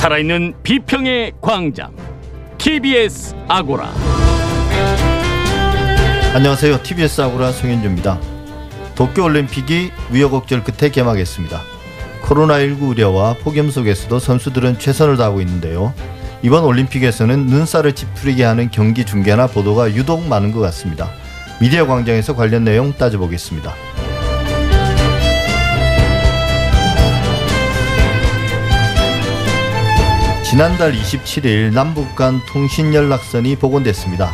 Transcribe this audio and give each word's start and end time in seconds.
살아있는 0.00 0.54
비평의 0.62 1.32
광장 1.42 1.94
TBS 2.56 3.34
아고라 3.48 3.92
안녕하세요. 6.34 6.82
TBS 6.82 7.20
아고라 7.20 7.52
송현주입니다. 7.52 8.18
도쿄올림픽이 8.94 9.90
우여곡절 10.10 10.64
끝에 10.64 10.90
개막했습니다. 10.90 11.60
코로나19 12.22 12.88
우려와 12.88 13.34
폭염 13.42 13.70
속에서도 13.70 14.18
선수들은 14.18 14.78
최선을 14.78 15.18
다하고 15.18 15.42
있는데요. 15.42 15.92
이번 16.40 16.64
올림픽에서는 16.64 17.44
눈살을 17.44 17.92
찌푸리게 17.92 18.42
하는 18.42 18.70
경기 18.70 19.04
중계나 19.04 19.48
보도가 19.48 19.92
유독 19.92 20.26
많은 20.26 20.52
것 20.52 20.60
같습니다. 20.60 21.10
미디어 21.60 21.86
광장에서 21.86 22.34
관련 22.34 22.64
내용 22.64 22.94
따져보겠습니다. 22.94 23.74
지난달 30.50 30.92
27일 30.92 31.72
남북 31.72 32.16
간 32.16 32.40
통신 32.44 32.92
연락선이 32.92 33.54
복원됐습니다. 33.54 34.32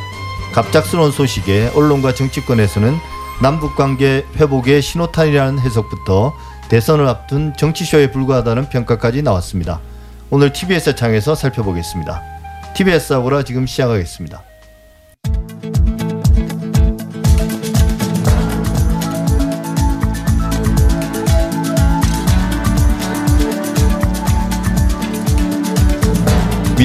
갑작스러운 0.54 1.10
소식에 1.10 1.70
언론과 1.74 2.14
정치권에서는 2.14 2.94
남북 3.42 3.76
관계 3.76 4.24
회복의 4.36 4.80
신호탄이라는 4.80 5.58
해석부터 5.58 6.34
대선을 6.70 7.06
앞둔 7.06 7.52
정치쇼에 7.58 8.12
불과하다는 8.12 8.70
평가까지 8.70 9.20
나왔습니다. 9.20 9.78
오늘 10.30 10.54
TBS 10.54 10.96
창에서 10.96 11.34
살펴보겠습니다. 11.34 12.22
TBS 12.74 13.12
아고라 13.12 13.42
지금 13.42 13.66
시작하겠습니다. 13.66 14.42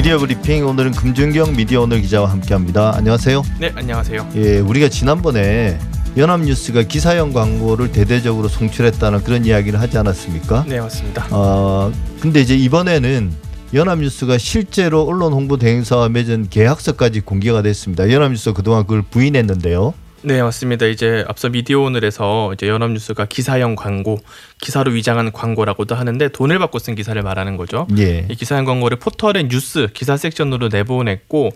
미디어 0.02 0.18
브리핑 0.18 0.66
오늘은 0.66 0.90
금준경 0.90 1.54
미디어 1.54 1.82
오늘 1.82 2.00
기자와 2.00 2.28
함께합니다. 2.28 2.96
안녕하세요. 2.96 3.40
네, 3.60 3.70
안녕하세요. 3.72 4.30
예, 4.34 4.58
우리가 4.58 4.88
지난번에 4.88 5.78
연합뉴스가 6.16 6.82
기사형 6.82 7.32
광고를 7.32 7.92
대대적으로 7.92 8.48
송출했다는 8.48 9.22
그런 9.22 9.44
이야기를 9.44 9.80
하지 9.80 9.98
않았습니까? 9.98 10.64
네, 10.66 10.80
맞습니다. 10.80 11.28
어, 11.30 11.92
근데 12.18 12.40
이제 12.40 12.56
이번에는 12.56 13.30
연합뉴스가 13.72 14.38
실제로 14.38 15.02
언론 15.02 15.32
홍보 15.32 15.56
대행사와 15.56 16.08
맺은 16.08 16.48
계약서까지 16.50 17.20
공개가 17.20 17.62
됐습니다. 17.62 18.10
연합뉴스 18.10 18.54
그동안 18.54 18.82
그걸 18.82 19.02
부인했는데요. 19.02 19.94
네, 20.24 20.40
맞습니다. 20.40 20.86
이제 20.86 21.24
앞서 21.26 21.48
미디어 21.48 21.80
오늘에서 21.80 22.52
이제 22.52 22.68
연합뉴스가 22.68 23.26
기사형 23.26 23.74
광고, 23.74 24.18
기사로 24.60 24.92
위장한 24.92 25.32
광고라고도 25.32 25.96
하는데 25.96 26.28
돈을 26.28 26.60
받고 26.60 26.78
쓴 26.78 26.94
기사를 26.94 27.20
말하는 27.20 27.56
거죠. 27.56 27.88
예. 27.98 28.26
이 28.30 28.36
기사형 28.36 28.64
광고를 28.64 28.98
포털의 28.98 29.48
뉴스 29.48 29.88
기사 29.92 30.16
섹션으로 30.16 30.68
내보냈고 30.68 31.50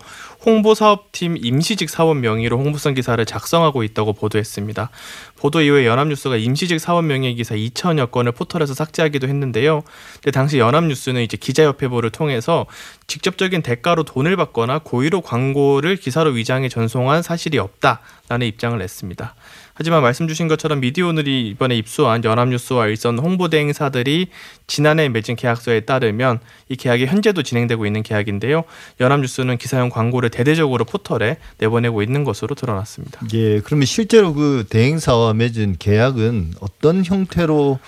홍보 0.45 0.75
사업팀 0.75 1.36
임시직 1.41 1.89
사원 1.89 2.20
명의로 2.20 2.58
홍보성 2.58 2.95
기사를 2.95 3.25
작성하고 3.25 3.84
있다고 3.84 4.14
보도했습니다. 4.14 4.91
보도 5.37 5.61
이후에 5.61 5.87
연합뉴스가 5.87 6.37
임시직 6.37 6.81
사원 6.81 7.06
명의 7.06 7.34
기사 7.34 7.55
2천여 7.55 8.11
건을 8.11 8.33
포털에서 8.33 8.75
삭제하기도 8.75 9.29
했는데요. 9.29 9.83
근데 10.15 10.31
당시 10.31 10.59
연합뉴스는 10.59 11.23
이제 11.23 11.37
기자협회보를 11.37 12.11
통해서 12.11 12.67
직접적인 13.06 13.62
대가로 13.62 14.03
돈을 14.03 14.37
받거나 14.37 14.81
고의로 14.81 15.20
광고를 15.20 15.97
기사로 15.97 16.31
위장해 16.31 16.69
전송한 16.69 17.23
사실이 17.23 17.59
없다라는 17.59 18.47
입장을 18.47 18.79
냈습니다. 18.79 19.34
하지만 19.79 20.01
말씀 20.01 20.27
주신 20.27 20.49
것처럼 20.49 20.81
미디어 20.81 21.09
오늘이 21.09 21.49
이번에 21.51 21.77
입수한 21.77 22.25
연합뉴스와 22.25 22.87
일선 22.87 23.19
홍보대 23.19 23.59
행사들이 23.59 24.29
지난해 24.67 25.11
맺은 25.11 25.37
계약서에 25.37 25.81
따르면 25.81 26.41
이 26.71 26.77
계약이 26.77 27.05
현재도 27.05 27.43
진행되고 27.43 27.85
있는 27.85 28.03
계약인데요. 28.03 28.65
연합뉴스는 29.01 29.59
기사용 29.59 29.91
광고를 29.91 30.31
대대적으로 30.31 30.86
포털에 30.86 31.36
내보내고 31.59 32.03
있는 32.03 32.25
것으로 32.25 32.55
드러났습니다. 32.55 33.20
예, 33.35 33.61
그러면 33.61 33.85
실제로 33.85 34.33
그 34.33 34.65
대행사와 34.70 35.35
맺은 35.35 35.77
계약은 35.79 36.55
어떤 36.61 37.05
형태로 37.05 37.79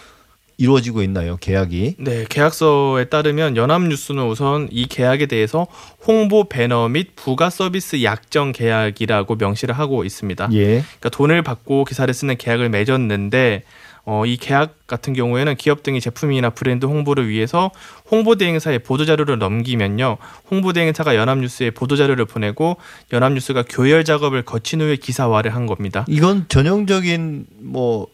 이루어지고 0.59 1.03
있나요? 1.03 1.37
계약이? 1.41 1.95
네, 1.99 2.27
계약서에 2.29 3.05
따르면 3.05 3.57
연합뉴스는 3.57 4.27
우선 4.27 4.69
이 4.73 4.87
계약에 4.87 5.27
대해서 5.27 5.69
홍보 6.05 6.49
배너 6.49 6.89
및 6.89 7.15
부가 7.15 7.49
서비스 7.49 8.03
약정 8.03 8.53
계약이라고 8.53 9.37
명시를 9.37 9.79
하고 9.79 10.05
있습니다. 10.05 10.49
예. 10.53 10.65
그러니까 10.65 11.09
돈을 11.11 11.43
받고 11.43 11.85
기사를 11.85 12.13
쓰는 12.13 12.37
계약을 12.37 12.71
맺었는데 12.71 13.63
어, 14.05 14.25
이 14.25 14.37
계약 14.37 14.87
같은 14.87 15.13
경우에는 15.13 15.55
기업 15.57 15.83
등이 15.83 16.01
제품이나 16.01 16.51
브랜드 16.51 16.87
홍보를 16.87 17.29
위해서 17.29 17.71
홍보대행사에 18.11 18.79
보도자료를 18.79 19.39
넘기면요. 19.39 20.17
홍보대행사가 20.51 21.15
연합뉴스에 21.15 21.71
보도자료를 21.71 22.25
보내고 22.25 22.79
연합뉴스가 23.13 23.65
교열 23.69 24.05
작업을 24.05 24.43
거친 24.43 24.81
후에 24.81 24.97
기사화를 24.97 25.55
한 25.55 25.67
겁니다. 25.67 26.07
이건 26.09 26.47
전형적인 26.49 27.47
뭐 27.61 28.09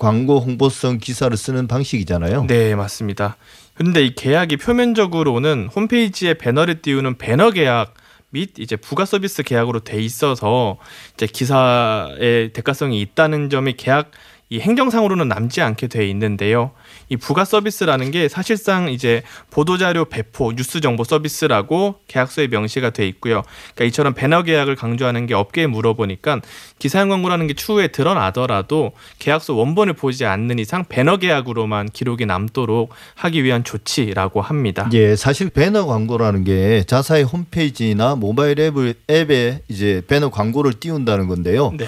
광고 0.00 0.40
홍보성 0.40 0.98
기사를 0.98 1.36
쓰는 1.36 1.68
방식이잖아요. 1.68 2.46
네, 2.48 2.74
맞습니다. 2.74 3.36
그런데 3.74 4.02
이 4.02 4.14
계약이 4.14 4.56
표면적으로는 4.56 5.68
홈페이지에 5.76 6.34
배너를 6.34 6.82
띄우는 6.82 7.18
배너 7.18 7.50
계약 7.50 7.94
및 8.30 8.58
이제 8.58 8.76
부가 8.76 9.04
서비스 9.04 9.42
계약으로 9.42 9.80
돼 9.80 10.00
있어서 10.00 10.78
이제 11.14 11.26
기사의 11.26 12.52
대가성이 12.52 13.00
있다는 13.02 13.50
점이 13.50 13.74
계약 13.74 14.10
이 14.52 14.58
행정상으로는 14.58 15.28
남지 15.28 15.60
않게 15.60 15.86
돼 15.86 16.08
있는데요. 16.08 16.72
이 17.08 17.16
부가 17.16 17.44
서비스라는 17.44 18.10
게 18.10 18.28
사실상 18.28 18.88
이제 18.88 19.22
보도자료 19.50 20.06
배포, 20.06 20.52
뉴스 20.52 20.80
정보 20.80 21.04
서비스라고 21.04 21.94
계약서에 22.08 22.48
명시가 22.48 22.90
돼 22.90 23.06
있고요. 23.06 23.42
그러니까 23.74 23.84
이처럼 23.84 24.12
배너 24.14 24.42
계약을 24.42 24.74
강조하는 24.74 25.26
게 25.26 25.34
업계에 25.34 25.68
물어보니까 25.68 26.40
기사형 26.80 27.10
광고라는 27.10 27.46
게 27.46 27.54
추후에 27.54 27.88
드러나더라도 27.88 28.90
계약서 29.20 29.54
원본을 29.54 29.92
보지 29.92 30.26
않는 30.26 30.58
이상 30.58 30.84
배너 30.88 31.18
계약으로만 31.18 31.90
기록이 31.90 32.26
남도록 32.26 32.90
하기 33.14 33.44
위한 33.44 33.62
조치라고 33.62 34.40
합니다. 34.40 34.90
예, 34.94 35.14
사실 35.14 35.50
배너 35.50 35.86
광고라는 35.86 36.42
게 36.42 36.82
자사의 36.88 37.22
홈페이지나 37.22 38.16
모바일 38.16 38.58
앱을 38.58 38.94
앱에 39.08 39.62
이제 39.68 40.02
배너 40.08 40.30
광고를 40.30 40.72
띄운다는 40.80 41.28
건데요. 41.28 41.72
네. 41.78 41.86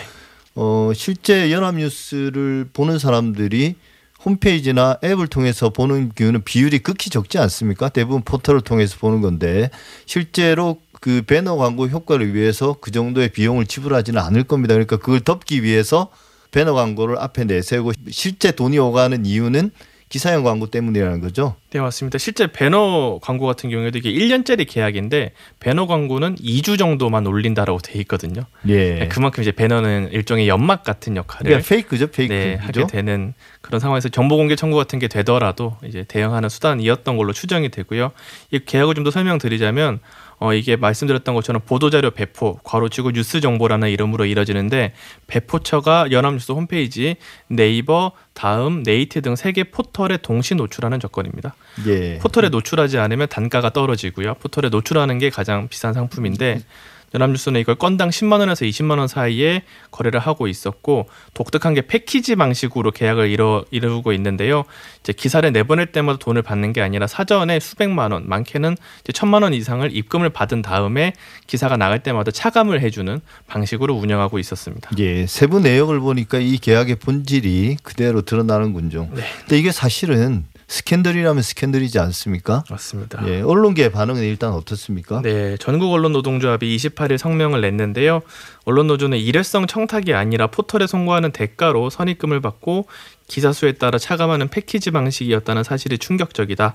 어, 0.55 0.93
실제 0.95 1.51
연합뉴스를 1.51 2.69
보는 2.73 2.99
사람들이 2.99 3.77
홈페이지나 4.25 4.99
앱을 5.03 5.27
통해서 5.27 5.71
보는 5.71 6.13
경우는 6.15 6.45
비율이 6.45 6.81
극히 6.81 7.11
적지 7.11 7.39
않습니까? 7.39 7.89
대부분 7.89 8.23
포털을 8.23 8.61
통해서 8.61 8.97
보는 8.99 9.21
건데 9.21 9.71
실제로 10.07 10.81
그 11.01 11.23
배너 11.23 11.57
광고 11.57 11.89
효과를 11.89 12.35
위해서 12.35 12.77
그 12.81 12.93
정도의 12.93 13.31
비용을 13.31 13.67
지불하지는 13.67 14.21
않을 14.21 14.45
겁니다. 14.45 14.75
그러니까 14.75 14.99
그걸 14.99 15.21
덮기 15.21 15.65
위해서 15.65 16.11
배너 16.53 16.75
광고를 16.75 17.19
앞에 17.19 17.45
내세우고 17.45 17.93
실제 18.11 18.53
돈이 18.53 18.79
오가는 18.79 19.27
이유는 19.27 19.73
기사형 20.13 20.43
광고 20.43 20.67
때문이라는 20.67 21.23
거죠. 21.23 21.57
네, 21.71 21.81
맞습니다. 21.81 22.19
실제 22.19 22.47
배너 22.47 23.19
광고 23.23 23.47
같은 23.47 23.71
경우에도 23.71 23.97
이게 23.97 24.13
1년짜리 24.13 24.67
계약인데 24.69 25.33
배너 25.59 25.87
광고는 25.87 26.35
2주 26.35 26.79
정도만 26.79 27.27
올린다라고 27.27 27.79
돼 27.79 27.99
있거든요. 28.01 28.43
예. 28.69 29.09
그만큼 29.11 29.43
이제 29.43 29.53
배너는 29.53 30.11
일종의 30.13 30.49
연막 30.49 30.85
같은 30.85 31.17
역할을 31.17 31.45
그러니까 31.45 31.67
fake죠, 31.67 32.09
fake. 32.09 32.31
네, 32.31 32.57
하게 32.57 32.87
되는 32.87 33.33
그런 33.63 33.81
상황에서 33.81 34.11
정보 34.11 34.37
공개 34.37 34.55
청구 34.55 34.77
같은 34.77 34.99
게 34.99 35.09
되더라도 35.09 35.79
이제 35.83 36.05
대응하는 36.07 36.51
수단이었던 36.51 37.17
걸로 37.17 37.33
추정이 37.33 37.71
되고요. 37.71 38.13
이 38.51 38.59
계약을 38.59 38.95
좀 38.95 39.03
더 39.03 39.11
설명드리자면 39.11 39.99
어, 40.43 40.53
이게 40.55 40.75
말씀드렸던 40.75 41.37
것처럼 41.37 41.63
보도자료 41.65 42.11
배포, 42.11 42.59
괄호치고 42.65 43.13
뉴스 43.13 43.41
정보라는 43.41 43.91
이름으로 43.91 44.25
이뤄지는데 44.27 44.93
배포처가 45.29 46.11
연합뉴스 46.11 46.51
홈페이지, 46.53 47.15
네이버, 47.47 48.11
다음, 48.35 48.83
네이트 48.83 49.23
등 49.23 49.35
세 49.35 49.53
개 49.53 49.63
포털에 49.65 50.17
동시 50.21 50.55
노출하는 50.57 50.99
조건입니다. 50.99 51.55
예. 51.87 52.19
포털에 52.19 52.49
노출하지 52.49 52.99
않으면 52.99 53.29
단가가 53.29 53.71
떨어지고요. 53.71 54.35
포털에 54.35 54.69
노출하는 54.69 55.19
게 55.19 55.31
가장 55.31 55.69
비싼 55.69 55.93
상품인데 55.93 56.61
연합뉴스는 57.15 57.61
이걸 57.61 57.75
건당 57.75 58.11
10만 58.11 58.41
원에서 58.41 58.65
20만 58.65 58.99
원 58.99 59.09
사이에 59.09 59.63
거래를 59.91 60.21
하고 60.21 60.49
있었고 60.49 61.09
독특한 61.35 61.75
게 61.75 61.83
패키지 61.83 62.37
방식으로 62.37 62.91
계약을 62.91 63.31
이루, 63.31 63.65
이루고 63.71 64.13
있는데요. 64.15 64.65
이제 65.01 65.13
기사를 65.13 65.51
내보낼 65.53 65.87
때마다 65.87 66.19
돈을 66.19 66.43
받는 66.43 66.73
게 66.73 66.81
아니라 66.81 67.07
사전에 67.07 67.61
수백만 67.61 68.13
원, 68.13 68.29
많게는 68.29 68.77
이제 69.03 69.13
천만 69.13 69.43
원 69.43 69.55
이상을 69.55 69.95
입금을 69.95 70.31
받은 70.31 70.63
다음에 70.63 71.13
기사가 71.47 71.77
나갈 71.77 72.03
때마다 72.03 72.31
차감을 72.31 72.81
해주는 72.81 73.21
방식으로 73.47 73.95
운영하고 73.95 74.39
있었습니다. 74.39 74.91
예, 74.99 75.27
세부 75.27 75.61
내역을 75.61 76.01
보니까 76.01 76.39
이 76.39 76.59
계약의 76.59 76.97
본질이 76.97 77.77
그대로 77.83 78.23
드러나는군요. 78.23 79.09
네. 79.13 79.23
근데 79.41 79.59
이게 79.59 79.73
사실은 79.73 80.45
스캔들이라면 80.73 81.43
스캔들이지 81.43 81.99
않습니까? 81.99 82.65
맞습니다. 82.71 83.23
예, 83.29 83.43
언론계 83.43 83.91
반응은 83.91 84.23
일단 84.23 84.53
어떻습니까? 84.53 85.21
네, 85.21 85.59
전국 85.59 85.93
언론 85.93 86.13
노동조합이 86.13 86.75
28일 86.77 87.19
성명을 87.19 87.61
냈는데요. 87.61 88.23
언론 88.65 88.87
노조는 88.87 89.19
일회성 89.19 89.67
청탁이 89.67 90.15
아니라 90.15 90.47
포털에 90.47 90.87
송고하는 90.87 91.33
대가로 91.33 91.91
선입금을 91.91 92.41
받고 92.41 92.87
기사 93.29 93.53
수에 93.53 93.73
따라 93.73 93.99
차감하는 93.99 94.49
패키지 94.49 94.91
방식이었다는 94.91 95.63
사실이 95.63 95.99
충격적이다. 95.99 96.75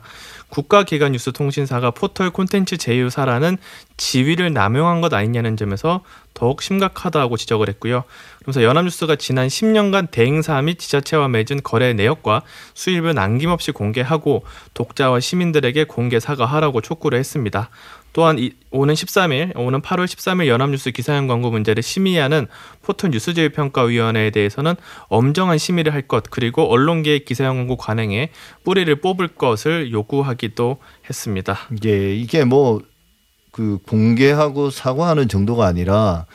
국가기관 0.50 1.14
뉴스통신사가 1.14 1.92
포털 1.92 2.30
콘텐츠 2.30 2.78
제휴사라는 2.78 3.58
지위를 3.98 4.54
남용한 4.54 5.02
것 5.02 5.14
아니냐는 5.14 5.58
점에서 5.58 6.04
더욱 6.36 6.62
심각하다고 6.62 7.36
지적을 7.36 7.68
했고요. 7.70 8.04
그러면서 8.48 8.64
연합뉴스가 8.64 9.18
지난 9.18 9.50
10년간 9.50 10.10
대행사 10.10 10.62
및 10.62 10.80
지자체와 10.80 11.28
맺은 11.28 11.64
거래 11.64 11.92
내역과 11.92 12.44
수입을 12.76 13.14
남김없이 13.14 13.72
공개하고 13.72 14.46
독자와 14.74 15.20
시민들에게 15.20 15.84
공개 15.84 16.18
사과하라고 16.22 16.80
촉구를 16.80 17.20
했습니다. 17.20 17.70
또한 18.14 18.40
이, 18.40 18.54
오는 18.72 18.94
13일, 18.94 19.52
오는 19.58 19.82
8월 19.82 20.06
13일 20.06 20.48
연합뉴스 20.48 20.92
기사형 20.92 21.28
광고 21.28 21.52
문제를 21.52 21.84
심의하는 21.84 22.48
포털 22.82 23.12
뉴스제휴평가위원회에 23.12 24.30
대해서는 24.30 24.76
엄정한 25.10 25.58
심의를 25.58 25.94
할 25.94 26.04
것, 26.04 26.24
그리고 26.30 26.72
언론계의 26.72 27.26
기사형 27.26 27.58
광고 27.58 27.76
관행에 27.76 28.32
뿌리를 28.64 28.96
뽑을 29.02 29.28
것을 29.28 29.92
요구하기도 29.92 30.78
했습니다. 31.10 31.58
예, 31.86 32.16
이게 32.16 32.46
뭐 32.46 32.80
그 33.58 33.80
공개하고 33.88 34.70
사과하는 34.70 35.28
정도가 35.28 35.66
아니라 35.66 36.28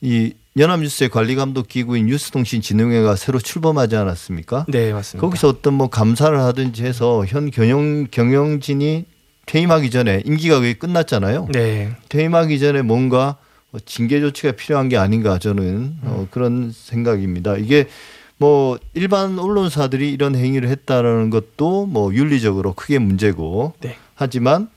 이 0.00 0.32
연합뉴스의 0.56 1.08
관리 1.08 1.34
감독 1.34 1.66
기구인 1.66 2.06
뉴스통신진흥회가 2.06 3.16
새로 3.16 3.38
출범하지 3.38 3.96
않았습니까? 3.96 4.66
네, 4.68 4.92
맞습니다. 4.92 5.26
거기서 5.26 5.48
어떤 5.48 5.74
뭐 5.74 5.88
감사를 5.88 6.38
하든지 6.38 6.84
해서 6.84 7.24
현 7.26 7.50
경영 7.50 8.06
경영진이 8.10 9.06
퇴임하기 9.46 9.90
전에 9.90 10.22
임기가 10.26 10.58
거의 10.60 10.74
끝났잖아요. 10.74 11.48
네. 11.52 11.92
퇴임하기 12.08 12.58
전에 12.58 12.82
뭔가 12.82 13.36
뭐 13.70 13.80
징계 13.84 14.20
조치가 14.20 14.52
필요한 14.52 14.90
게 14.90 14.98
아닌가 14.98 15.38
저는 15.38 15.96
어, 16.02 16.28
그런 16.30 16.70
생각입니다. 16.74 17.56
이게 17.56 17.86
뭐 18.36 18.78
일반 18.92 19.38
언론사들이 19.38 20.12
이런 20.12 20.34
행위를 20.34 20.68
했다라는 20.68 21.30
것도 21.30 21.86
뭐 21.86 22.12
윤리적으로 22.12 22.74
크게 22.74 22.98
문제고 22.98 23.72
네. 23.80 23.96
하지만 24.14 24.68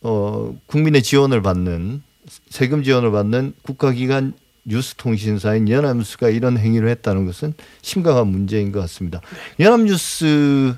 어 0.00 0.54
국민의 0.66 1.02
지원을 1.02 1.42
받는 1.42 2.02
세금 2.48 2.82
지원을 2.82 3.10
받는 3.10 3.54
국가기관 3.62 4.32
뉴스통신사인 4.64 5.68
연합뉴스가 5.68 6.28
이런 6.28 6.58
행위를 6.58 6.88
했다는 6.88 7.26
것은 7.26 7.54
심각한 7.82 8.26
문제인 8.28 8.72
것 8.72 8.80
같습니다. 8.80 9.20
연합뉴스 9.60 10.76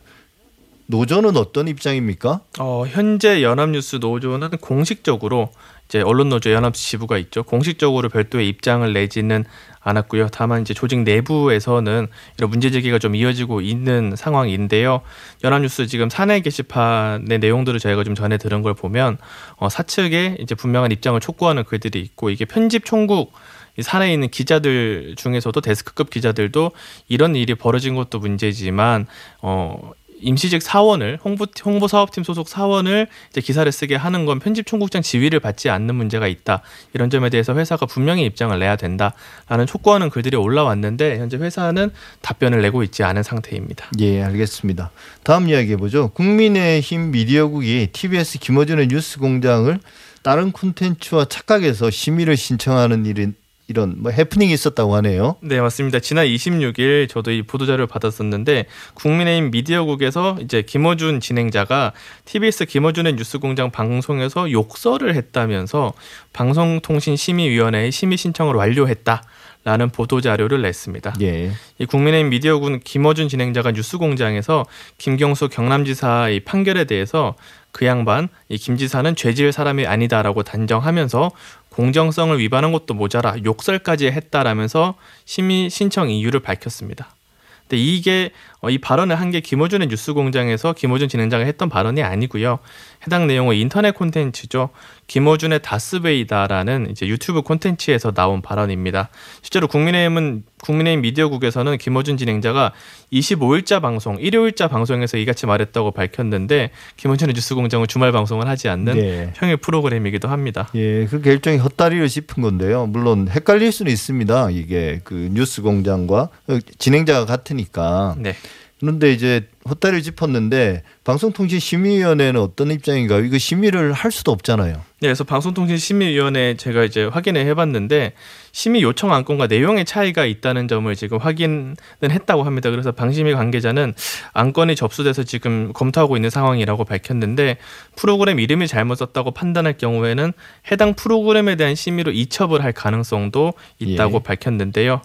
노조는 0.86 1.36
어떤 1.36 1.66
입장입니까? 1.68 2.40
어, 2.58 2.84
현재 2.86 3.42
연합뉴스 3.42 3.96
노조는 3.96 4.50
공식적으로 4.60 5.50
이제 5.88 6.00
언론노조 6.00 6.50
연합 6.52 6.74
지부가 6.74 7.16
있죠. 7.18 7.42
공식적으로 7.44 8.08
별도의 8.08 8.48
입장을 8.48 8.92
내지는 8.92 9.44
않았고요. 9.80 10.28
다만 10.32 10.62
이제 10.62 10.74
조직 10.74 11.00
내부에서는 11.00 12.08
이런 12.38 12.50
문제 12.50 12.70
제기가 12.70 12.98
좀 12.98 13.14
이어지고 13.14 13.60
있는 13.60 14.14
상황인데요. 14.16 15.02
연합뉴스 15.44 15.86
지금 15.86 16.10
사내 16.10 16.40
게시판의 16.40 17.38
내용들을 17.38 17.78
저희가 17.78 18.02
좀 18.02 18.16
전에 18.16 18.36
들은 18.36 18.62
걸 18.62 18.74
보면 18.74 19.18
어, 19.56 19.68
사측에 19.68 20.38
이제 20.40 20.56
분명한 20.56 20.90
입장을 20.90 21.18
촉구하는 21.20 21.62
글들이 21.64 22.00
있고 22.00 22.30
이게 22.30 22.44
편집 22.44 22.84
총국 22.84 23.32
이 23.78 23.82
사내에 23.82 24.12
있는 24.12 24.28
기자들 24.28 25.14
중에서도 25.16 25.60
데스크급 25.60 26.10
기자들도 26.10 26.72
이런 27.08 27.36
일이 27.36 27.54
벌어진 27.54 27.94
것도 27.94 28.18
문제지만 28.18 29.06
어 29.42 29.92
임시직 30.20 30.62
사원을 30.62 31.18
홍보 31.24 31.46
홍보 31.64 31.88
사업팀 31.88 32.24
소속 32.24 32.48
사원을 32.48 33.06
이제 33.30 33.40
기사를 33.40 33.70
쓰게 33.70 33.96
하는 33.96 34.24
건 34.24 34.38
편집 34.38 34.66
총국장 34.66 35.02
지위를 35.02 35.40
받지 35.40 35.70
않는 35.70 35.94
문제가 35.94 36.26
있다. 36.26 36.62
이런 36.94 37.10
점에 37.10 37.30
대해서 37.30 37.54
회사가 37.54 37.86
분명히 37.86 38.24
입장을 38.24 38.56
내야 38.58 38.76
된다라는 38.76 39.66
촉구하는 39.66 40.10
글들이 40.10 40.36
올라왔는데 40.36 41.18
현재 41.18 41.36
회사는 41.36 41.90
답변을 42.22 42.62
내고 42.62 42.82
있지 42.82 43.02
않은 43.02 43.22
상태입니다. 43.22 43.90
예, 44.00 44.22
알겠습니다. 44.22 44.90
다음 45.22 45.48
이야기 45.48 45.72
해 45.72 45.76
보죠. 45.76 46.08
국민의힘 46.08 47.10
미디어국이 47.10 47.88
TBS 47.92 48.38
김어준의 48.38 48.88
뉴스 48.88 49.18
공장을 49.18 49.78
다른 50.22 50.50
콘텐츠와 50.50 51.26
착각해서 51.26 51.90
심의를 51.90 52.36
신청하는 52.36 53.06
일이 53.06 53.32
이런 53.68 53.96
뭐 53.98 54.12
해프닝이 54.12 54.52
있었다고 54.52 54.94
하네요. 54.96 55.36
네, 55.40 55.60
맞습니다. 55.60 55.98
지난 55.98 56.26
26일 56.26 57.08
저도 57.08 57.32
이 57.32 57.42
보도자료를 57.42 57.86
받았었는데 57.88 58.66
국민의힘 58.94 59.50
미디어국에서 59.50 60.38
이제 60.40 60.62
김어준 60.62 61.20
진행자가 61.20 61.92
TBS 62.26 62.66
김어준의 62.66 63.14
뉴스공장 63.14 63.72
방송에서 63.72 64.50
욕설을 64.52 65.16
했다면서 65.16 65.94
방송통신심의위원회에 66.32 67.90
심의 67.90 68.18
신청을 68.18 68.54
완료했다. 68.54 69.22
라는 69.66 69.90
보도 69.90 70.20
자료를 70.20 70.62
냈습니다. 70.62 71.14
예. 71.22 71.50
이 71.78 71.86
국민의힘 71.86 72.28
미디어군 72.30 72.78
김어준 72.84 73.28
진행자가 73.28 73.72
뉴스공장에서 73.72 74.64
김경수 74.96 75.48
경남지사 75.48 76.28
의 76.28 76.38
판결에 76.38 76.84
대해서 76.84 77.34
그 77.72 77.84
양반 77.84 78.28
이 78.48 78.58
김 78.58 78.76
지사는 78.76 79.16
죄질 79.16 79.50
사람이 79.50 79.84
아니다라고 79.84 80.44
단정하면서 80.44 81.32
공정성을 81.70 82.38
위반한 82.38 82.70
것도 82.70 82.94
모자라 82.94 83.34
욕설까지 83.44 84.06
했다라면서 84.06 84.94
심의 85.24 85.68
신청 85.68 86.10
이유를 86.10 86.38
밝혔습니다. 86.40 87.16
근데 87.62 87.76
이게 87.82 88.30
어, 88.55 88.55
이 88.70 88.78
발언을 88.78 89.16
한 89.20 89.26
게 89.30 89.40
김호준의 89.40 89.88
뉴스공장에서 89.88 90.72
김호준 90.72 91.08
진행자가 91.08 91.44
했던 91.44 91.68
발언이 91.68 92.02
아니고요. 92.02 92.60
해당 93.04 93.26
내용은 93.26 93.56
인터넷 93.56 93.92
콘텐츠죠. 93.92 94.70
김호준의 95.08 95.60
다스베이다라는 95.62 96.90
이제 96.90 97.06
유튜브 97.06 97.42
콘텐츠에서 97.42 98.12
나온 98.12 98.42
발언입니다. 98.42 99.08
실제로 99.42 99.68
국민의힘은 99.68 100.44
국민의힘 100.62 101.02
미디어국에서는 101.02 101.78
김호준 101.78 102.16
진행자가 102.16 102.72
25일자 103.12 103.80
방송, 103.80 104.16
일요일자 104.18 104.68
방송에서 104.68 105.16
이같이 105.16 105.46
말했다고 105.46 105.92
밝혔는데 105.92 106.70
김호준의 106.96 107.34
뉴스공장은 107.34 107.86
주말 107.86 108.10
방송을 108.12 108.48
하지 108.48 108.68
않는 108.68 108.94
네. 108.94 109.32
평일 109.36 109.58
프로그램이기도 109.58 110.28
합니다. 110.28 110.68
예, 110.74 111.06
그 111.06 111.20
결정이 111.20 111.58
헛다리를 111.58 112.08
짚은 112.08 112.42
건데요. 112.42 112.86
물론 112.86 113.28
헷갈릴 113.28 113.70
수는 113.70 113.92
있습니다. 113.92 114.50
이게 114.50 115.00
그 115.04 115.28
뉴스 115.32 115.62
공장과 115.62 116.30
어, 116.48 116.58
진행자가 116.78 117.26
같으니까. 117.26 118.16
네. 118.18 118.34
그런데 118.80 119.12
이제 119.12 119.48
헛다리를 119.68 120.02
짚었는데 120.02 120.82
방송통신심의위원회는 121.04 122.40
어떤 122.40 122.70
입장인가요? 122.70 123.24
이거 123.24 123.38
심의를 123.38 123.92
할 123.92 124.10
수도 124.10 124.32
없잖아요. 124.32 124.74
네, 124.98 125.08
그래서 125.08 125.24
방송통신심의위원회 125.24 126.56
제가 126.56 126.84
이제 126.84 127.04
확인을 127.04 127.44
해봤는데 127.46 128.14
심의 128.52 128.82
요청 128.82 129.12
안건과 129.12 129.46
내용의 129.46 129.84
차이가 129.84 130.24
있다는 130.24 130.68
점을 130.68 130.94
지금 130.96 131.18
확인은 131.18 131.76
했다고 132.02 132.44
합니다. 132.44 132.70
그래서 132.70 132.92
방심위 132.92 133.34
관계자는 133.34 133.92
안건이 134.32 134.74
접수돼서 134.74 135.24
지금 135.24 135.74
검토하고 135.74 136.16
있는 136.16 136.30
상황이라고 136.30 136.84
밝혔는데 136.84 137.58
프로그램 137.96 138.40
이름이 138.40 138.66
잘못 138.66 138.94
썼다고 138.94 139.32
판단할 139.32 139.76
경우에는 139.76 140.32
해당 140.70 140.94
프로그램에 140.94 141.56
대한 141.56 141.74
심의로 141.74 142.12
이첩을 142.12 142.64
할 142.64 142.72
가능성도 142.72 143.52
있다고 143.78 144.16
예. 144.16 144.22
밝혔는데요. 144.22 145.02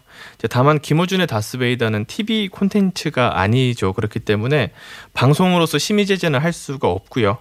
다만 0.49 0.79
김호준의 0.79 1.27
다스베이다는 1.27 2.05
TV 2.05 2.47
콘텐츠가 2.47 3.41
아니죠. 3.41 3.91
그렇기 3.91 4.19
때문에 4.19 4.50
방송으로서 5.13 5.77
심의 5.77 6.05
제재는 6.05 6.39
할 6.39 6.53
수가 6.53 6.89
없고요. 6.89 7.37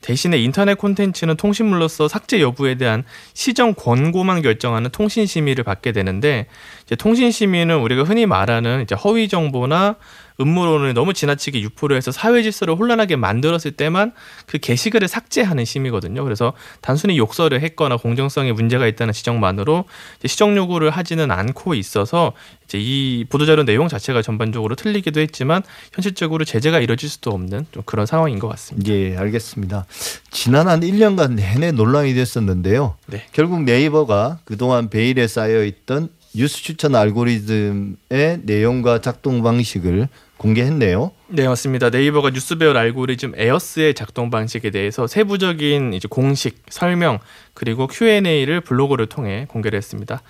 대신에 0.00 0.38
인터넷 0.38 0.76
콘텐츠는 0.76 1.36
통신물로서 1.36 2.08
삭제 2.08 2.40
여부에 2.40 2.76
대한 2.76 3.04
시정 3.34 3.74
권고만 3.74 4.40
결정하는 4.42 4.90
통신 4.90 5.26
심의를 5.26 5.62
받게 5.64 5.92
되는데 5.92 6.46
이제 6.84 6.96
통신 6.96 7.30
심의는 7.30 7.78
우리가 7.78 8.04
흔히 8.04 8.24
말하는 8.24 8.82
이제 8.82 8.94
허위 8.94 9.28
정보나 9.28 9.96
음모론을 10.40 10.94
너무 10.94 11.12
지나치게 11.12 11.60
유포를 11.60 11.96
해서 11.96 12.10
사회 12.10 12.42
질서를 12.42 12.74
혼란하게 12.74 13.16
만들었을 13.16 13.72
때만 13.72 14.12
그 14.46 14.58
게시글을 14.58 15.06
삭제하는 15.06 15.64
심의거든요. 15.64 16.24
그래서 16.24 16.52
단순히 16.80 17.18
욕설을 17.18 17.60
했거나 17.60 17.96
공정성에 17.96 18.52
문제가 18.52 18.86
있다는 18.86 19.12
지적만으로 19.12 19.84
시정 20.24 20.56
요구를 20.56 20.90
하지는 20.90 21.30
않고 21.30 21.74
있어서 21.74 22.32
이제 22.64 22.78
이 22.80 23.24
보도자료 23.28 23.64
내용 23.64 23.88
자체가 23.88 24.22
전반적으로 24.22 24.76
틀리기도 24.76 25.20
했지만 25.20 25.62
현실적으로 25.92 26.44
제재가 26.44 26.80
이뤄질 26.80 27.08
수도 27.08 27.30
없는 27.32 27.66
좀 27.72 27.82
그런 27.84 28.06
상황인 28.06 28.38
것 28.38 28.48
같습니다. 28.48 28.90
예, 28.92 29.16
알겠습니다. 29.16 29.86
지난 30.30 30.68
한 30.68 30.80
1년간 30.80 31.32
내내 31.32 31.72
논란이 31.72 32.14
됐었는데요. 32.14 32.96
네. 33.06 33.24
결국 33.32 33.62
네이버가 33.62 34.38
그동안 34.44 34.88
베일에 34.88 35.26
쌓여 35.26 35.64
있던 35.64 36.08
뉴스 36.32 36.62
추천 36.62 36.94
알고리즘의 36.94 38.42
내용과 38.44 39.00
작동 39.00 39.42
방식을 39.42 40.08
공개했네요. 40.40 41.12
네 41.28 41.46
맞습니다. 41.46 41.90
네이버가 41.90 42.30
뉴스배열 42.30 42.74
알고리즘 42.74 43.34
에어스의 43.36 43.92
작동 43.92 44.30
방식에 44.30 44.70
대해서 44.70 45.06
세부적인 45.06 45.92
이제 45.92 46.08
공식 46.10 46.62
설명 46.70 47.18
그리고 47.52 47.86
Q&A를 47.86 48.62
블로그를 48.62 49.06
통해 49.06 49.44
공개를 49.50 49.76
했습니다. 49.76 50.22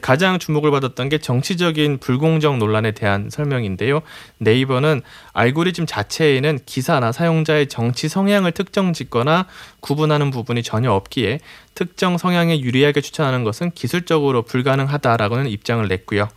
가장 0.00 0.38
주목을 0.38 0.70
받았던 0.70 1.10
게 1.10 1.18
정치적인 1.18 1.98
불공정 1.98 2.58
논란에 2.58 2.92
대한 2.92 3.28
설명인데요. 3.30 4.00
네이버는 4.38 5.02
알고리즘 5.34 5.84
자체에는 5.84 6.60
기사나 6.64 7.12
사용자의 7.12 7.68
정치 7.68 8.08
성향을 8.08 8.52
특정 8.52 8.94
짓거나 8.94 9.46
구분하는 9.80 10.30
부분이 10.30 10.62
전혀 10.62 10.92
없기에 10.92 11.40
특정 11.74 12.16
성향에 12.16 12.60
유리하게 12.60 13.02
추천하는 13.02 13.44
것은 13.44 13.70
기술적으로 13.72 14.42
불가능하다라고는 14.42 15.48
입장을 15.48 15.86
냈고요. 15.86 16.28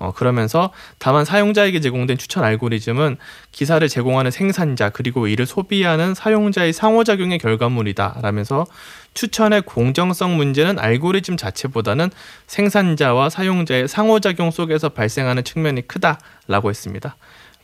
어, 0.00 0.12
그러면서 0.12 0.72
다만 0.98 1.26
사용자에게 1.26 1.80
제공된 1.80 2.16
추천 2.16 2.42
알고리즘은 2.42 3.18
기사를 3.52 3.86
제공하는 3.86 4.30
생산자 4.30 4.88
그리고 4.88 5.28
이를 5.28 5.44
소비하는 5.44 6.14
사용자의 6.14 6.72
상호작용의 6.72 7.38
결과물이다 7.38 8.20
라면서 8.22 8.66
추천의 9.12 9.62
공정성 9.62 10.36
문제는 10.36 10.78
알고리즘 10.78 11.36
자체보다는 11.36 12.10
생산자와 12.46 13.28
사용자의 13.28 13.88
상호작용 13.88 14.50
속에서 14.50 14.88
발생하는 14.88 15.44
측면이 15.44 15.86
크다라고 15.86 16.70
했습니다. 16.70 17.16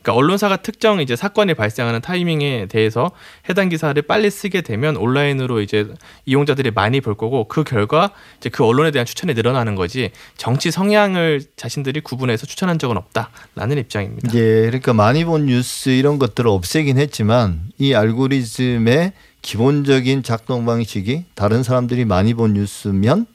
그러니까 0.07 0.13
언론사가 0.13 0.57
특정 0.57 1.01
이제 1.01 1.17
사건이 1.17 1.53
발생하는 1.53 1.99
타이밍에 1.99 2.67
대해서 2.67 3.11
해당 3.49 3.67
기사를 3.67 4.01
빨리 4.03 4.29
쓰게 4.29 4.61
되면 4.61 4.95
온라인으로 4.95 5.59
이제 5.59 5.85
이용자들이 6.25 6.71
많이 6.71 7.01
볼 7.01 7.15
거고 7.15 7.49
그 7.49 7.65
결과 7.65 8.11
이제 8.37 8.49
그 8.49 8.63
언론에 8.63 8.91
대한 8.91 9.05
추천이 9.05 9.33
늘어나는 9.33 9.75
거지 9.75 10.11
정치 10.37 10.71
성향을 10.71 11.41
자신들이 11.57 11.99
구분해서 11.99 12.45
추천한 12.45 12.79
적은 12.79 12.95
없다라는 12.95 13.79
입장입니다. 13.79 14.33
예, 14.33 14.67
그러니까 14.67 14.93
많이 14.93 15.25
본 15.25 15.47
뉴스 15.47 15.89
이런 15.89 16.19
것들을 16.19 16.49
없애긴 16.49 16.97
했지만 16.97 17.63
이 17.77 17.93
알고리즘의 17.93 19.11
기본적인 19.41 20.23
작동 20.23 20.65
방식이 20.65 21.25
다른 21.35 21.63
사람들이 21.63 22.05
많이 22.05 22.33
본 22.33 22.53
뉴스면 22.53 23.25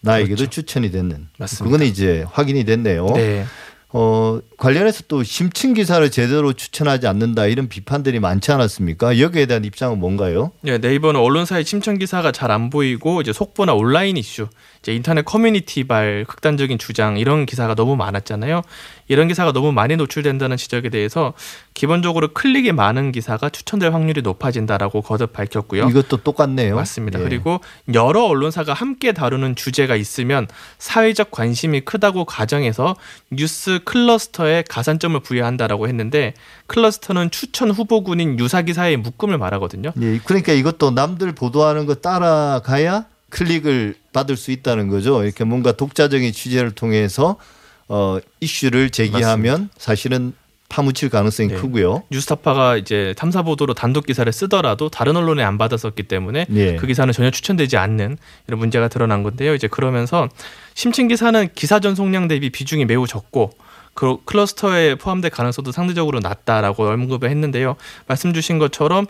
나에게도 0.00 0.34
그렇죠. 0.34 0.50
추천이 0.50 0.90
되는. 0.90 1.28
맞습니다. 1.38 1.64
그거는 1.64 1.86
이제 1.86 2.24
확인이 2.28 2.64
됐네요. 2.64 3.06
네. 3.14 3.44
어, 3.92 4.40
관련해서 4.62 5.02
또 5.08 5.24
심층 5.24 5.74
기사를 5.74 6.08
제대로 6.12 6.52
추천하지 6.52 7.08
않는다 7.08 7.46
이런 7.46 7.68
비판들이 7.68 8.20
많지 8.20 8.52
않았습니까? 8.52 9.18
여기에 9.18 9.46
대한 9.46 9.64
입장은 9.64 9.98
뭔가요? 9.98 10.52
네, 10.60 10.78
네이버는 10.78 11.18
언론사의 11.20 11.64
침청 11.64 11.98
기사가 11.98 12.30
잘 12.30 12.52
안 12.52 12.68
보이고 12.70 13.22
이제 13.22 13.32
속보나 13.32 13.72
온라인 13.72 14.18
이슈, 14.18 14.46
이제 14.80 14.94
인터넷 14.94 15.24
커뮤니티발 15.24 16.26
극단적인 16.28 16.76
주장 16.78 17.18
이런 17.18 17.46
기사가 17.46 17.74
너무 17.74 17.96
많았잖아요. 17.96 18.60
이런 19.08 19.26
기사가 19.26 19.52
너무 19.52 19.72
많이 19.72 19.96
노출된다는 19.96 20.56
지적에 20.58 20.90
대해서 20.90 21.32
기본적으로 21.74 22.28
클릭이 22.32 22.72
많은 22.72 23.10
기사가 23.10 23.48
추천될 23.48 23.92
확률이 23.92 24.20
높아진다라고 24.22 25.00
거듭 25.00 25.32
밝혔고요. 25.32 25.88
이것도 25.88 26.18
똑같네요. 26.18 26.76
맞습니다. 26.76 27.18
예. 27.20 27.24
그리고 27.24 27.60
여러 27.94 28.24
언론사가 28.24 28.74
함께 28.74 29.12
다루는 29.12 29.56
주제가 29.56 29.96
있으면 29.96 30.46
사회적 30.78 31.30
관심이 31.30 31.80
크다고 31.80 32.26
가정해서 32.26 32.94
뉴스 33.30 33.80
클러스터에 33.84 34.51
가산점을 34.68 35.18
부여한다라고 35.20 35.88
했는데 35.88 36.34
클러스터는 36.66 37.30
추천 37.30 37.70
후보군인 37.70 38.38
유사 38.38 38.60
기사의 38.62 38.98
묶음을 38.98 39.38
말하거든요. 39.38 39.92
예, 40.00 40.18
그러니까 40.24 40.52
이것도 40.52 40.90
남들 40.90 41.32
보도하는 41.32 41.86
거 41.86 41.94
따라가야 41.94 43.06
클릭을 43.30 43.94
받을 44.12 44.36
수 44.36 44.50
있다는 44.50 44.88
거죠. 44.88 45.24
이렇게 45.24 45.44
뭔가 45.44 45.72
독자적인 45.72 46.32
취재를 46.32 46.72
통해서 46.72 47.36
어, 47.88 48.18
이슈를 48.40 48.90
제기하면 48.90 49.70
사실은 49.78 50.34
파묻힐 50.72 51.10
가능성이 51.10 51.50
네. 51.50 51.54
크고요. 51.56 52.02
뉴스타파가 52.10 52.78
이제 52.78 53.14
탐사 53.18 53.42
보도로 53.42 53.74
단독 53.74 54.06
기사를 54.06 54.32
쓰더라도 54.32 54.88
다른 54.88 55.16
언론에 55.16 55.42
안 55.42 55.58
받았었기 55.58 56.04
때문에 56.04 56.46
예. 56.54 56.76
그 56.76 56.86
기사는 56.86 57.12
전혀 57.12 57.30
추천되지 57.30 57.76
않는 57.76 58.16
이런 58.48 58.58
문제가 58.58 58.88
드러난 58.88 59.22
건데요. 59.22 59.54
이제 59.54 59.68
그러면서 59.68 60.30
심층 60.74 61.08
기사는 61.08 61.50
기사 61.54 61.78
전송량 61.78 62.28
대비 62.28 62.48
비중이 62.48 62.86
매우 62.86 63.06
적고 63.06 63.50
그 63.50 63.62
클러스터에 63.94 64.94
포함될 64.96 65.30
가능성도 65.30 65.72
상대적으로 65.72 66.20
낮다라고 66.20 66.88
언급을 66.88 67.30
했는데요. 67.30 67.76
말씀 68.06 68.32
주신 68.32 68.58
것처럼 68.58 69.06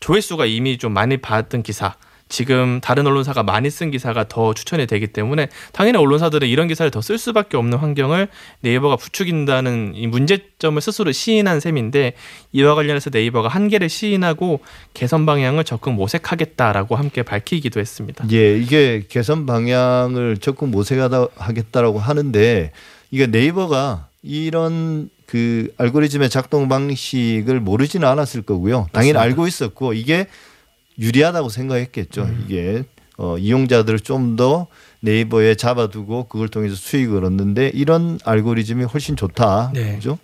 조회수가 0.00 0.46
이미 0.46 0.78
좀 0.78 0.92
많이 0.92 1.16
받은 1.16 1.62
기사 1.62 1.94
지금 2.28 2.80
다른 2.80 3.06
언론사가 3.06 3.42
많이 3.42 3.68
쓴 3.68 3.90
기사가 3.90 4.26
더 4.26 4.54
추천이 4.54 4.86
되기 4.86 5.06
때문에 5.06 5.48
당연히 5.72 5.98
언론사들은 5.98 6.48
이런 6.48 6.66
기사를 6.66 6.90
더 6.90 7.02
쓸 7.02 7.18
수밖에 7.18 7.58
없는 7.58 7.76
환경을 7.76 8.28
네이버가 8.60 8.96
부추긴다는 8.96 9.92
이 9.94 10.06
문제점을 10.06 10.80
스스로 10.80 11.12
시인한 11.12 11.60
셈인데 11.60 12.14
이와 12.52 12.74
관련해서 12.74 13.10
네이버가 13.12 13.48
한계를 13.48 13.90
시인하고 13.90 14.60
개선 14.94 15.26
방향을 15.26 15.64
적극 15.64 15.92
모색하겠다라고 15.92 16.96
함께 16.96 17.22
밝히기도 17.22 17.80
했습니다. 17.80 18.24
예, 18.32 18.56
이게 18.56 19.04
개선 19.10 19.44
방향을 19.44 20.38
적극 20.38 20.70
모색하다 20.70 21.26
하겠다라고 21.36 21.98
하는데 21.98 22.72
이게 23.10 23.26
네이버가 23.26 24.06
이런 24.22 25.10
그 25.26 25.72
알고리즘의 25.78 26.30
작동 26.30 26.68
방식을 26.68 27.60
모르지는 27.60 28.06
않았을 28.06 28.42
거고요. 28.42 28.86
당연히 28.92 29.14
맞습니다. 29.14 29.20
알고 29.22 29.46
있었고 29.46 29.92
이게 29.94 30.26
유리하다고 30.98 31.48
생각했겠죠. 31.48 32.22
음. 32.22 32.44
이게 32.46 32.84
어, 33.18 33.36
이용자들을 33.38 34.00
좀 34.00 34.36
더 34.36 34.66
네이버에 35.00 35.56
잡아두고 35.56 36.28
그걸 36.28 36.48
통해서 36.48 36.74
수익을 36.76 37.24
얻는데 37.24 37.72
이런 37.74 38.18
알고리즘이 38.24 38.84
훨씬 38.84 39.16
좋다. 39.16 39.72
네. 39.74 39.96
그죠? 39.96 40.18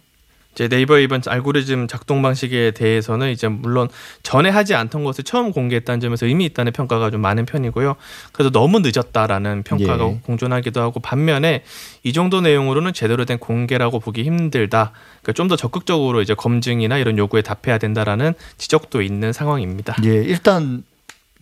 이제 0.59 0.67
네이버 0.67 0.99
이번 0.99 1.23
알고리즘 1.25 1.87
작동 1.87 2.21
방식에 2.21 2.73
대해서는 2.73 3.31
이제 3.31 3.47
물론 3.47 3.89
전에 4.25 4.49
하지 4.49 4.75
않던 4.75 5.05
것을 5.05 5.23
처음 5.23 5.53
공개했다는 5.53 6.01
점에서 6.01 6.27
의미 6.27 6.47
있다는 6.47 6.73
평가가 6.73 7.11
좀 7.11 7.21
많은 7.21 7.47
편이고요. 7.47 7.95
그래도 8.33 8.51
너무 8.51 8.81
늦었다라는 8.81 9.63
평가가 9.63 10.05
예. 10.05 10.21
공존하기도 10.25 10.81
하고 10.81 10.99
반면에 10.99 11.63
이 12.03 12.13
정도 12.13 12.41
내용으로는 12.41 12.93
제대로 12.93 13.25
된 13.25 13.39
공개라고 13.39 14.01
보기 14.01 14.25
힘들다. 14.25 14.93
그러니까 15.23 15.33
좀 15.33 15.49
더 15.49 15.57
적극적으로 15.57 16.21
이제 16.21 16.35
검증이나 16.35 16.99
이런 16.99 17.17
요구에 17.17 17.41
답해야 17.41 17.79
된다라는 17.79 18.35
지적도 18.59 19.01
있는 19.01 19.33
상황입니다. 19.33 19.97
예, 20.05 20.09
일단 20.09 20.83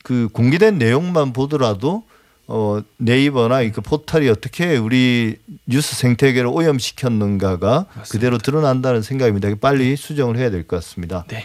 그 0.05 0.29
공개된 0.33 0.79
내용만 0.79 1.33
보더라도 1.33 2.05
어, 2.49 2.81
네이버나 2.99 3.69
그 3.73 3.81
포털이 3.81 4.29
어떻게 4.29 4.77
우리 4.77 5.37
뉴스 5.67 5.97
생태계를 5.97 6.49
오염시켰는가가 6.49 7.87
맞습니다. 7.95 8.03
그대로 8.13 8.39
드러난다는 8.39 9.03
생각입니다. 9.03 9.49
빨리 9.61 9.97
수정을 9.97 10.37
해야 10.39 10.51
될 10.51 10.63
것 10.67 10.77
같습니다. 10.77 11.25
네. 11.29 11.45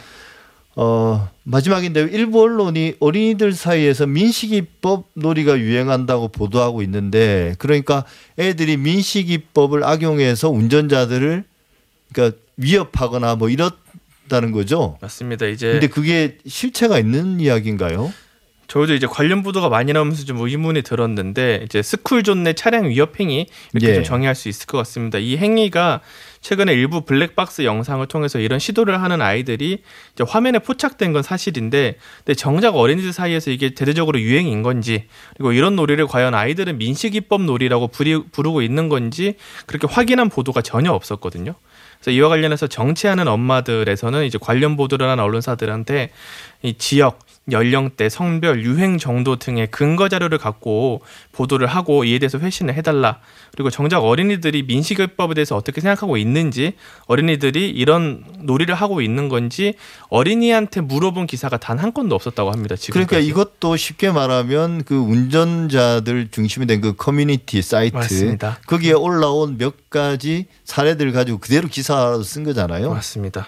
어, 0.75 1.27
마지막인데 1.43 2.01
일부 2.11 2.41
언론이 2.43 2.95
어린이들 2.99 3.51
사이에서 3.53 4.05
민식이법 4.07 5.09
놀이가 5.15 5.59
유행한다고 5.59 6.29
보도하고 6.29 6.81
있는데 6.83 7.55
그러니까 7.57 8.05
애들이 8.39 8.77
민식이법을 8.77 9.83
악용해서 9.83 10.49
운전자들을 10.49 11.43
그러니까 12.13 12.37
위협하거나 12.57 13.35
뭐 13.35 13.49
이렇다는 13.49 14.51
거죠. 14.53 14.97
맞습니다. 15.01 15.47
이제 15.47 15.71
근데 15.73 15.87
그게 15.87 16.37
실체가 16.47 16.99
있는 16.99 17.39
이야기인가요? 17.41 18.13
저도 18.71 18.93
이제 18.93 19.05
관련 19.05 19.43
보도가 19.43 19.67
많이 19.67 19.91
나오면서 19.91 20.23
좀 20.23 20.39
의문이 20.39 20.83
들었는데 20.83 21.63
이제 21.65 21.81
스쿨존 21.81 22.43
내 22.43 22.53
차량 22.53 22.87
위협 22.87 23.19
행위 23.19 23.47
이렇게 23.73 23.89
예. 23.89 23.95
좀 23.95 24.05
정의할 24.05 24.33
수 24.33 24.47
있을 24.47 24.65
것 24.65 24.77
같습니다. 24.77 25.17
이 25.17 25.35
행위가 25.35 25.99
최근에 26.39 26.71
일부 26.71 27.01
블랙박스 27.01 27.63
영상을 27.63 28.05
통해서 28.07 28.39
이런 28.39 28.59
시도를 28.59 29.01
하는 29.01 29.21
아이들이 29.21 29.79
이제 30.13 30.23
화면에 30.25 30.59
포착된 30.59 31.11
건 31.11 31.21
사실인데 31.21 31.97
근데 32.19 32.33
정작 32.33 32.77
어린이들 32.77 33.11
사이에서 33.11 33.51
이게 33.51 33.71
대대적으로 33.71 34.21
유행인 34.21 34.63
건지 34.63 35.03
그리고 35.35 35.51
이런 35.51 35.75
놀이를 35.75 36.07
과연 36.07 36.33
아이들은 36.33 36.77
민식이법 36.77 37.41
놀이라고 37.41 37.89
부르고 38.31 38.61
있는 38.61 38.87
건지 38.87 39.35
그렇게 39.65 39.85
확인한 39.85 40.29
보도가 40.29 40.61
전혀 40.61 40.93
없었거든요. 40.93 41.55
그래서 41.99 42.11
이와 42.17 42.29
관련해서 42.29 42.67
정치하는 42.67 43.27
엄마들에서는 43.27 44.25
이제 44.25 44.39
관련 44.41 44.75
보도를 44.75 45.07
하는 45.07 45.23
언론사들한테 45.23 46.09
이 46.63 46.75
지역 46.77 47.19
연령대, 47.49 48.07
성별, 48.07 48.63
유행 48.63 48.99
정도 48.99 49.35
등의 49.37 49.71
근거 49.71 50.07
자료를 50.07 50.37
갖고 50.37 51.01
보도를 51.31 51.65
하고 51.67 52.03
이에 52.05 52.19
대해서 52.19 52.37
회신을 52.37 52.75
해달라. 52.75 53.19
그리고 53.53 53.69
정작 53.71 54.03
어린이들이 54.05 54.63
민식이법에 54.63 55.33
대해서 55.33 55.55
어떻게 55.57 55.81
생각하고 55.81 56.17
있는지, 56.17 56.73
어린이들이 57.07 57.67
이런 57.69 58.23
놀이를 58.43 58.75
하고 58.75 59.01
있는 59.01 59.27
건지 59.27 59.73
어린이한테 60.09 60.81
물어본 60.81 61.25
기사가 61.27 61.57
단 61.57 61.81
한 61.81 61.93
건도 61.93 62.13
없었다고 62.13 62.51
합니다. 62.51 62.75
지금 62.75 62.93
그러니까 62.93 63.17
이것도 63.17 63.75
쉽게 63.75 64.11
말하면 64.11 64.83
그 64.83 64.95
운전자들 64.95 66.29
중심이 66.31 66.67
된 66.67 66.81
그 66.81 66.93
커뮤니티 66.95 67.61
사이트 67.63 67.95
맞습니다. 67.95 68.59
거기에 68.67 68.93
올라온 68.93 69.57
몇 69.57 69.89
가지 69.89 70.45
사례들을 70.63 71.11
가지고 71.11 71.39
그대로 71.39 71.67
기사로 71.67 72.21
쓴 72.23 72.43
거잖아요. 72.43 72.91
맞습니다. 72.93 73.47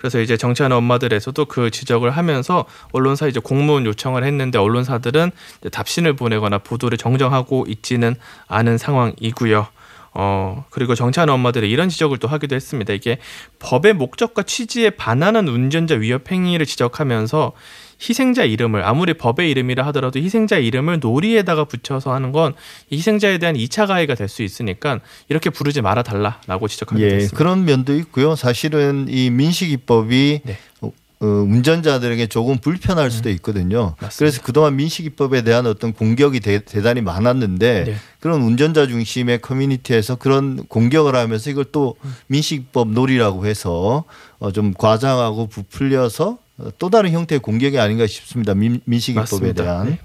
그래서 0.00 0.18
이제 0.18 0.38
정치하는 0.38 0.78
엄마들에서도 0.78 1.44
그 1.44 1.70
지적을 1.70 2.10
하면서 2.10 2.64
언론사 2.92 3.26
이제 3.26 3.38
공문 3.38 3.84
요청을 3.84 4.24
했는데 4.24 4.58
언론사들은 4.58 5.30
이제 5.60 5.68
답신을 5.68 6.16
보내거나 6.16 6.56
보도를 6.58 6.96
정정하고 6.96 7.66
있지는 7.68 8.16
않은 8.48 8.78
상황이고요. 8.78 9.66
어, 10.14 10.64
그리고 10.70 10.94
정치하는 10.94 11.34
엄마들이 11.34 11.70
이런 11.70 11.90
지적을 11.90 12.16
또 12.16 12.28
하기도 12.28 12.56
했습니다. 12.56 12.94
이게 12.94 13.18
법의 13.58 13.92
목적과 13.92 14.42
취지에 14.42 14.88
반하는 14.88 15.48
운전자 15.48 15.96
위협 15.96 16.32
행위를 16.32 16.64
지적하면서 16.64 17.52
희생자 18.00 18.44
이름을 18.44 18.82
아무리 18.84 19.14
법의 19.14 19.50
이름이라 19.50 19.84
하더라도 19.88 20.18
희생자 20.18 20.56
이름을 20.56 21.00
놀이에다가 21.00 21.64
붙여서 21.64 22.12
하는 22.14 22.32
건 22.32 22.54
희생자에 22.90 23.36
대한 23.38 23.54
2차 23.56 23.86
가해가 23.86 24.14
될 24.14 24.30
수 24.30 24.42
있으니까 24.42 25.00
이렇게 25.28 25.50
부르지 25.50 25.82
말아 25.82 26.02
달라라고 26.04 26.68
지적하기도 26.68 27.04
예, 27.06 27.14
했습니다. 27.16 27.36
그런 27.36 27.64
면도 27.64 27.94
있고요. 27.96 28.36
사실은 28.36 29.06
이 29.08 29.28
민식이법이 29.30 30.40
네. 30.44 30.56
어, 30.80 30.92
어, 31.22 31.26
운전자들에게 31.26 32.28
조금 32.28 32.58
불편할 32.58 33.10
수도 33.10 33.28
있거든요. 33.30 33.94
맞습니다. 34.00 34.16
그래서 34.18 34.40
그동안 34.42 34.76
민식이법에 34.76 35.42
대한 35.42 35.66
어떤 35.66 35.92
공격이 35.92 36.40
대, 36.40 36.60
단히 36.64 37.02
많았는데 37.02 37.84
네. 37.84 37.94
그런 38.20 38.40
운전자 38.42 38.86
중심의 38.86 39.40
커뮤니티에서 39.40 40.14
그런 40.16 40.64
공격을 40.68 41.14
하면서 41.16 41.50
이걸 41.50 41.66
또 41.72 41.96
민식이법 42.28 42.92
놀이라고 42.92 43.46
해서 43.46 44.04
어, 44.38 44.52
좀 44.52 44.72
과장하고 44.72 45.48
부풀려서 45.48 46.30
어, 46.30 46.38
또 46.78 46.90
다른 46.90 47.10
형태의 47.10 47.40
공격이 47.40 47.78
아닌가 47.78 48.06
싶습니다. 48.06 48.54
민, 48.54 48.80
맞습니다. 48.84 49.62
대한. 49.62 49.86
네. 49.90 49.98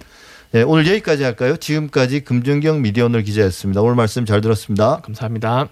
네, 0.52 0.62
오늘 0.62 0.88
여기까지 0.88 1.24
할까요? 1.24 1.58
지금까지 1.58 2.22
금준경 2.22 2.82
미디어 2.82 3.06
오늘 3.06 3.24
기자였습니다. 3.24 3.82
오늘 3.82 3.96
말씀 3.96 4.26
잘 4.26 4.42
들었습니다. 4.42 5.02
감사합니다. 5.02 5.70